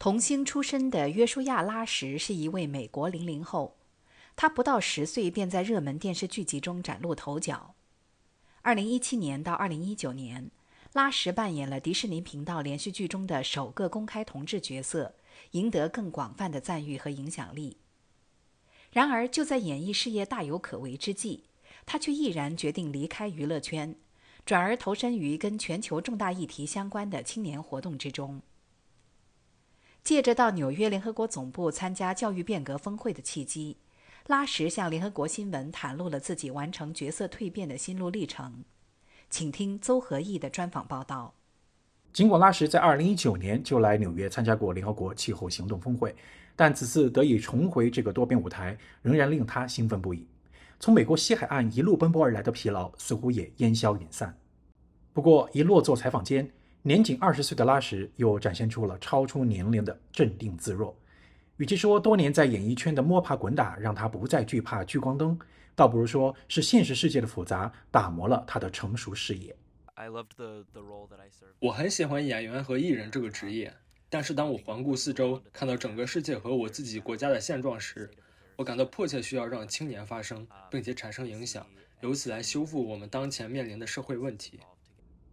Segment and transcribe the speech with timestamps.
[0.00, 3.76] 童星出身的约书亚·拉什是一位美国零零后，
[4.34, 7.74] 他不到十岁便在热门电视剧集中崭露头角。
[8.62, 10.50] 二零一七年到二零一九年，
[10.94, 15.16] 拉什扮演了迪士尼频道连续剧中的首个公开同志角色，
[15.50, 17.76] 赢得更广泛的赞誉和影响力。
[18.92, 21.44] 然而，就在演艺事业大有可为之际，
[21.84, 23.94] 他却毅然决定离开娱乐圈，
[24.46, 28.40] 转而投身于跟全球重大议题相关的青年活动之中。
[30.02, 33.76] 借着到纽约联合国总部参加教育变革峰会的契机，
[34.26, 38.64] 拉什向联合国新闻袒露了自己完成角色蜕变的心路历程。
[39.28, 41.34] 请听邹和义的专访报道。
[42.12, 46.16] 尽管拉什在2019年就来纽约参加过联合国气候行动峰会，
[46.56, 50.26] 但此次得以重回这个多边舞台，仍然令他兴奋不已。
[50.80, 54.36] 从美国西海岸一路奔波而来的疲劳似乎也烟消云散。
[55.12, 56.50] 不过，一落座采访间，
[56.82, 60.96] 年仅二十岁的拉什又展现出了超出年龄的镇定自若。
[61.58, 65.38] 与其说多年在演艺圈的摸爬滚打让他不再惧怕聚光灯，
[65.74, 69.54] 倒不如说是现实世界的复杂打磨了他的成熟视野。
[71.58, 73.74] 我很喜欢演员和艺人这个职业，
[74.08, 78.10] 但是当我环顾四周，看到整个世界和我自己国家的现状时，
[78.56, 81.66] 我感到迫切需要让青年发声，并且产生影响，
[82.00, 84.58] 由此来修复我们当前面临的社会问题。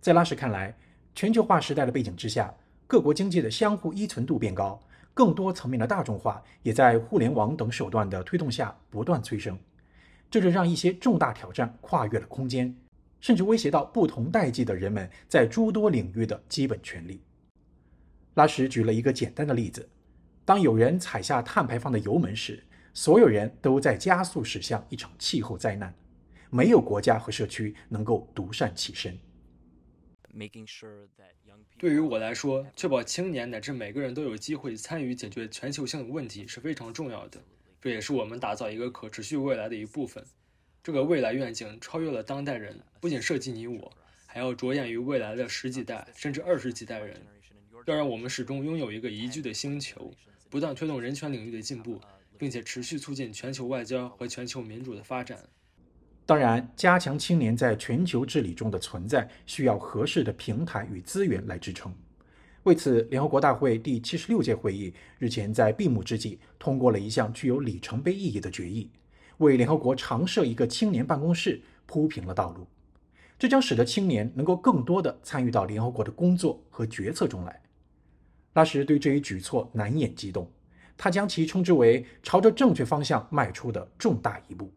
[0.00, 0.76] 在拉什看来，
[1.14, 2.52] 全球化时代的背景之下，
[2.86, 4.80] 各国经济的相互依存度变高，
[5.12, 9.58] 更多层面的大众化也在互联网等手段的推动下不断催生。
[10.30, 12.74] 这就让一些重大挑战跨越了空间，
[13.20, 17.20] 甚至威胁到不同代际的人们在诸多领域的基本权利。
[18.34, 19.86] 拉什举了一个简单的例子：
[20.46, 25.94] 当有人踩下碳排放的油门时，所有人都在加速驶向一场气候灾难，
[26.48, 29.14] 没有国家和社区能够独善其身。
[31.78, 37.38] 对于我来说，确保青年乃至每个人都有机会参与解决全球性的问题是非常重要的。
[37.80, 40.24] 这也是我们打造一个可持续未来的一部分。
[40.82, 43.92] 这个未来愿景超越了当代人，不仅涉及你我，
[44.26, 47.20] 还要着眼于未来的十几代甚至二十几代人。
[47.86, 50.12] 要让我们始终拥有一个宜居的星球，
[50.48, 52.00] 不断推动人权领域的进步，
[52.38, 55.38] 并且持续促进全球外交和全球民主的发展。
[56.32, 61.94] 当然，加强青年在全球治理中的存在，需要合适的平台与资源来支撑。
[62.62, 68.90] 为此，联合国大会第七十六届会议日前在闭幕之际通过了一项具有里程碑意义的决议，
[69.36, 72.66] 为联合国常设一个青年办公室铺平了道路。
[73.38, 77.60] 这将使得青年能够更多地参与到联合国的工作和决策中来。
[78.54, 80.50] 拉什对这一举措难掩激动，
[80.96, 84.72] 他将其称之为朝着正确方向迈出的重大一步。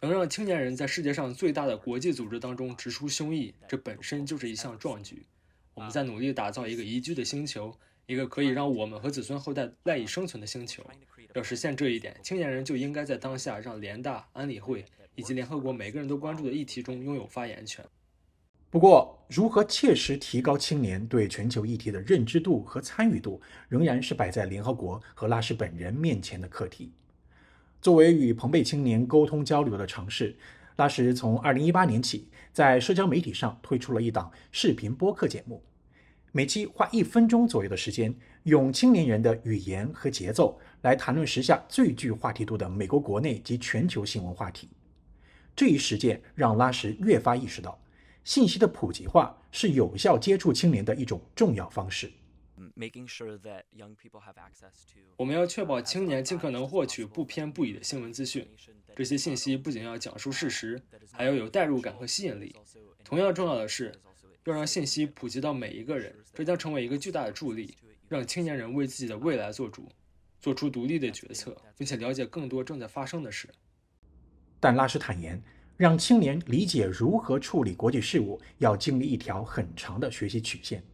[0.00, 5.26] 能让青年人在世界上最大的国际组织当中直抒胸臆，这本身就是一项壮举。
[5.74, 7.76] 我们在努力打造一个宜居的星球，
[8.06, 10.84] 一个可以让我们和子孙后代赖以生存的星球。
[11.34, 14.84] 要实现这一点，青年人就应该在当下让联大、安理会
[15.16, 17.84] 以及联合国每个人都关注的议题中拥有发言权。
[18.70, 26.92] 不过，如何切实提高青年对全球议题的认知度和参与度，仍然是摆在联合国和拉什本人面前的课题。
[27.84, 30.34] 作为与朋辈青年沟通交流的尝试，
[30.76, 35.62] 拉什从2018年起在社交媒体上推出了一档视频播客节目，
[36.32, 44.66] 每期花一分钟左右的时间，用青年人的语言和节奏来谈论时下最具话题度的美国国内及全球新闻话题。
[45.54, 47.78] 这一实践让拉什越发意识到，
[48.24, 52.10] 信息的普及化是有效接触青年的一种重要方式。
[55.16, 58.46] 我们要确保青年尽可能获取不偏不倚的新闻资讯。
[58.94, 62.54] 这些信息不仅要讲述事实，还要有代入感和吸引力。
[63.02, 63.92] 同样重要的是，
[64.44, 67.76] 要让信息普及到每一个人，这将成为一个巨大的助力，
[68.08, 69.88] 让青年人为自己的未来做主，
[70.40, 73.48] 做出独立的决策，并且了解更多正在发生的事。
[74.60, 75.42] 但拉什坦言，
[75.76, 80.84] 让青年理解如何处理国际事务，要经历一条很长的学习曲线。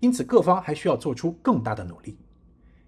[0.00, 2.18] 因此，各方还需要做出更大的努力。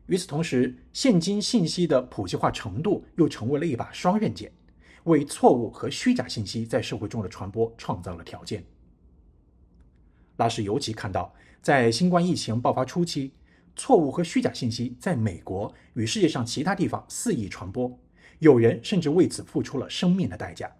[0.07, 4.51] 与此同时，现今信息的普及化程度又成为了一把双刃剑，
[5.05, 8.65] 为错误和虚假信息在社会中的传播创造了条件。
[10.37, 13.33] 拉什尤其看到，在新冠疫情爆发初期，
[13.77, 17.99] 错误和虚假信息在美国与世界上其他地方肆意传播，
[18.39, 20.71] 有人甚至为此付出了生命的代价。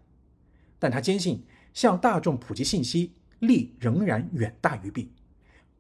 [0.79, 5.13] 但他坚信，向大众普及信息，利仍然远大于弊。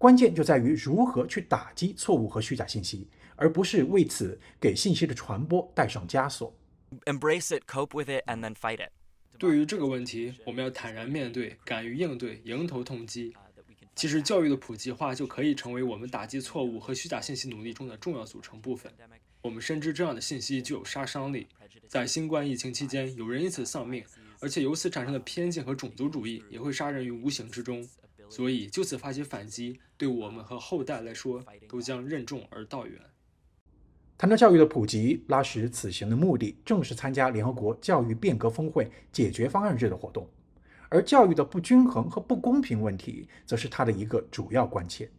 [0.02, 3.06] 关键就在于如何去打击错误和虚假信息，
[3.36, 6.52] 而不是为此给信息的传播带上枷锁。
[7.04, 8.90] Embrace it, cope with it, and then fight it.
[9.38, 13.32] 对于这个问题，我们要坦然面对，敢于应对，迎头痛击。
[13.94, 18.92] 其实，教育的普及化就可以成为我们打击错误和虚假信息努力中的重要组成部分。
[19.40, 21.46] 我们深知这样的信息具有杀伤力，
[21.86, 24.04] 在新冠疫情期间，有人因此丧命，
[24.40, 27.88] 而且由此产生的偏见和种族主义也会杀人于无形之中。
[28.32, 32.98] 所以，就此发起反击，对我们和后代来说都将任重而道远。
[34.16, 40.26] 谈到教育的普及，拉什此行的目的正是参加联合国教育变革峰会解决方案日的活动。
[40.88, 45.10] 而教育的不均衡和不公平问题，则是他的一个主要关切。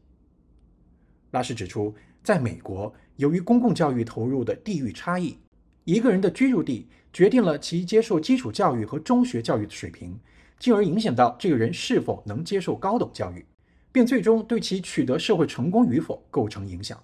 [1.29, 1.93] 拉什指出，
[2.23, 5.37] 在美国，由于公共教育投入的地域差异，
[5.83, 10.19] 一个人的居住地决定了其接受基础教育和中学教育的水平，
[10.63, 13.45] 进而影响到这个人是否能接受高等教育，
[13.91, 16.97] 并最终对其取得社会成功与否构成影响。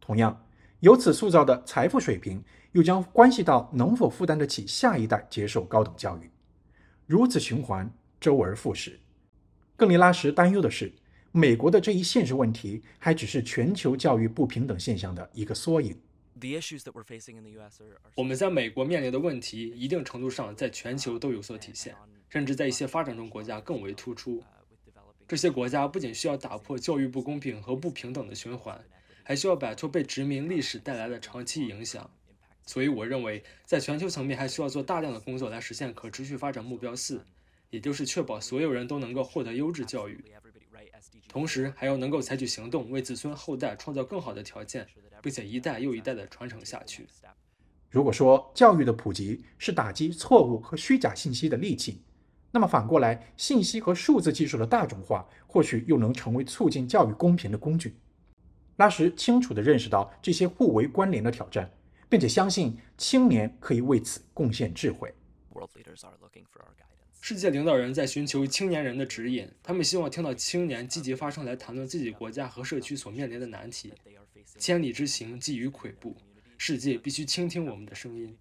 [0.00, 0.44] 同样，
[0.80, 2.42] 由此塑造的财富水平，
[2.72, 6.28] 又将关系到能否负担得起下一代接受高等教育。
[7.06, 7.88] 如此循环，
[8.20, 8.98] 周而复始。
[9.76, 10.92] 更令拉什担忧的是，
[11.30, 15.96] 美国的这一现实问题还只是全球教育不平等现象的一个缩影。
[18.14, 21.94] 我们在美国面临的问题，一定程度上在全球都有所体现，
[22.28, 24.42] 甚至在一些发展中国家更为突出。
[25.28, 28.82] 这些国家不仅需要打破教育不公平和不平等的循环，
[29.22, 32.10] 还需要摆脱被殖民历史带来的长期影响。
[32.66, 37.24] 所以，我认为在全球层面还需要做大量的工作来实现可持续发展目标四，
[37.70, 40.24] 也就是确保所有人都能够获得优质教育，
[41.28, 44.86] 同时还要能够采取行动为子孙后代创造更好的条件，
[45.22, 47.06] 并且一代又一代的传承下去。
[47.88, 52.02] 如果说教育的普及是打击错误和虚假信息的利器，
[52.50, 57.96] 那么反过来，信息和数字技术的大众化或许又能成为促进教育公平的工具。
[58.76, 61.70] 拉什清楚地认识到这些互为关联的挑战。
[62.12, 65.10] 并且相信青年可以为此贡献智慧。
[67.20, 73.92] 世界领导人在寻求青年人的指引，他们希望听到青年积极发声来谈论自己国家和社区所面临的难题。
[74.58, 76.16] 千里之行，基于跬步，
[76.58, 78.36] 世界必须倾听我们的声音。